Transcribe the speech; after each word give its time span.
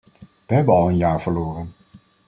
We 0.47 0.53
hebben 0.55 0.73
al 0.75 0.89
een 0.89 0.97
jaar 0.97 1.21
verloren. 1.21 1.71